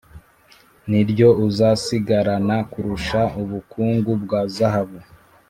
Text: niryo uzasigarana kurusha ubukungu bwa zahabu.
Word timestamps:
niryo 0.89 1.27
uzasigarana 1.47 2.57
kurusha 2.71 3.21
ubukungu 3.41 4.09
bwa 4.23 4.41
zahabu. 4.55 4.99